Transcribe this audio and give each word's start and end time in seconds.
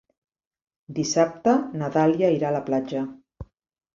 Dissabte 0.99 1.53
na 1.81 1.89
Dàlia 1.97 2.31
irà 2.37 2.49
a 2.49 2.53
la 2.57 2.61
platja. 2.71 3.03